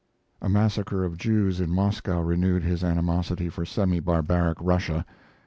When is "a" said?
0.41-0.49